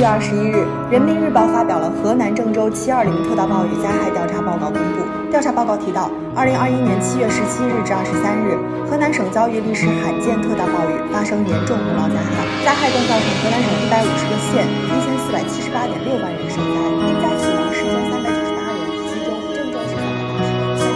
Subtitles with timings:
[0.00, 5.04] 月二十一日，《人民日报》发表了河南郑州七二零特大暴雨灾害调查报告公布。
[5.28, 8.56] 调查报告提到，二零二一年七月十七日至二十三日，
[8.88, 20.48] 河南省遭遇历史罕见特大暴雨，发生严重洪涝灾害，灾害共造成河南省一百五十个县一千四百七十八点六万人受灾，因灾死亡十千三百九十八人，其中郑州市灾害大
[20.80, 20.88] 市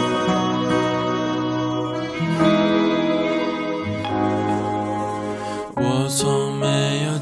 [5.77, 6.34] 我从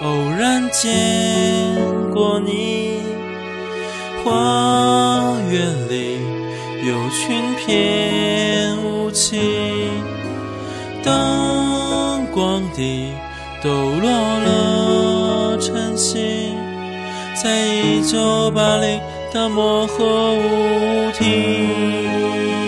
[0.00, 1.74] 偶然见
[2.12, 3.00] 过你，
[4.22, 6.20] 花园里
[6.86, 9.40] 有群翩舞起，
[11.02, 13.12] 灯光底
[13.60, 16.54] 抖落了晨曦，
[17.42, 19.00] 在一九八零
[19.32, 22.67] 的漠河舞厅。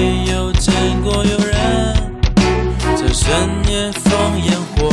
[0.00, 0.72] 没有见
[1.02, 1.94] 过有人
[2.96, 3.28] 在深
[3.68, 4.88] 夜放烟火，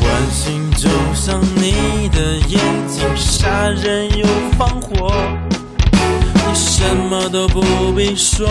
[0.00, 4.24] 关心就像你的眼睛，杀人又
[4.56, 5.12] 放火。
[5.90, 7.60] 你什么都不
[7.96, 8.48] 必说，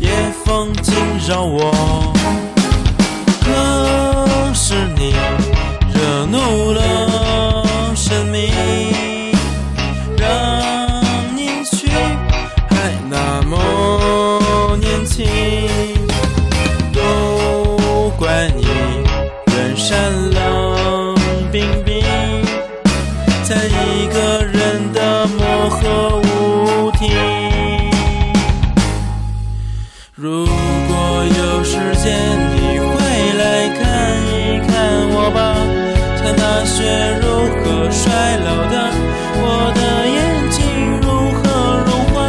[0.00, 0.10] 夜
[0.44, 0.92] 风惊
[1.28, 2.12] 扰我。
[36.60, 36.84] 大雪
[37.22, 37.26] 如
[37.64, 38.92] 何衰老的，
[39.40, 40.60] 我的眼睛
[41.00, 41.40] 如何
[41.86, 42.20] 融化。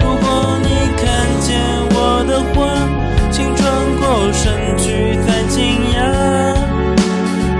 [0.00, 0.26] 如果
[0.62, 1.04] 你看
[1.38, 1.60] 见
[1.92, 2.56] 我的话，
[3.30, 3.60] 请转
[4.00, 4.40] 过身
[4.78, 6.00] 去再惊讶。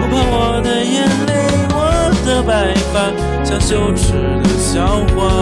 [0.00, 1.30] 我怕我的眼泪，
[1.74, 1.76] 我
[2.24, 3.12] 的白发，
[3.44, 5.37] 像羞耻的笑话。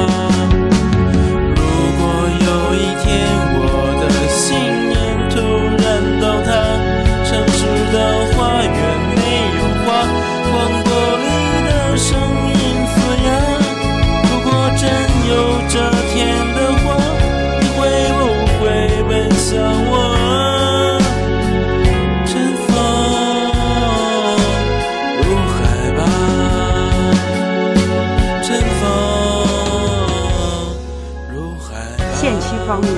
[32.67, 32.93] 方面，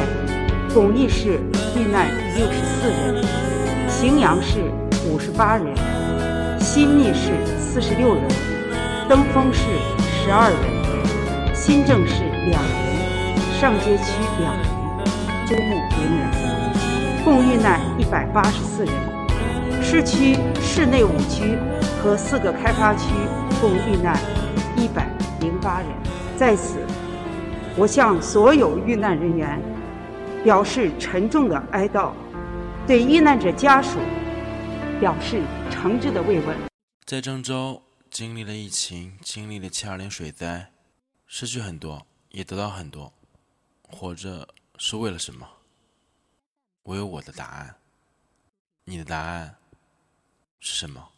[0.73, 1.41] 巩义市
[1.77, 3.23] 遇难六十四人，
[3.89, 4.61] 荥阳市
[5.11, 5.67] 五十八人，
[6.59, 8.25] 新密市四十六人，
[9.09, 9.61] 登封市
[10.01, 14.65] 十二人，新郑市两人，上街区两人，
[15.47, 18.95] 周木零人，共遇难一百八十四人。
[19.83, 21.59] 市区市内五区
[22.03, 23.05] 和四个开发区
[23.61, 24.19] 共遇难
[24.77, 25.07] 一百
[25.41, 25.89] 零八人。
[26.37, 26.79] 在此。
[27.79, 29.63] 我向所有遇难人员
[30.43, 32.13] 表示沉重的哀悼，
[32.89, 34.01] 对遇难者家属
[34.99, 35.41] 表示
[35.71, 36.59] 诚挚的慰问。
[37.05, 37.81] 在郑州
[38.11, 40.73] 经历了疫情，经历了七二零水灾，
[41.29, 43.13] 失去很多，也得到很多。
[43.83, 45.49] 活着是为了什么？
[46.83, 47.77] 我有我的答案，
[48.87, 49.55] 你的答案
[50.59, 51.11] 是什么？